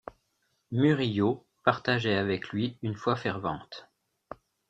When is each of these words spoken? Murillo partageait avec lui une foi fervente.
Murillo 0.71 1.45
partageait 1.63 2.15
avec 2.17 2.49
lui 2.49 2.75
une 2.81 2.95
foi 2.95 3.15
fervente. 3.15 3.87